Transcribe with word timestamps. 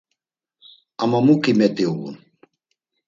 Ama 1.03 1.19
mu 1.25 1.33
ǩimet̆i 1.43 1.85
uğun? 1.93 2.15